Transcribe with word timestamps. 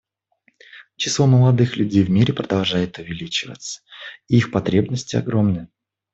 Число 0.95 1.27
молодых 1.27 1.77
людей 1.77 2.03
в 2.03 2.09
мире 2.09 2.33
продолжает 2.33 2.97
увеличиваться, 2.97 3.81
и 4.27 4.37
их 4.37 4.49
потребности 4.49 5.15
огромны. 5.15 5.67